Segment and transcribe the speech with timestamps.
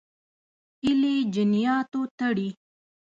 [0.83, 2.49] هیلې جنیاتو تړي.